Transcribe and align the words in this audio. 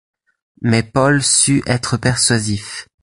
Mais 0.63 0.81
Paul 0.81 1.21
sut 1.21 1.61
être 1.67 1.95
persuasif. 1.95 2.87